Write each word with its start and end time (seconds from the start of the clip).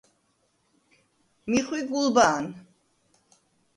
მი 1.49 1.59
ხვი 1.65 1.79
გულბა̄ნ. 1.89 2.43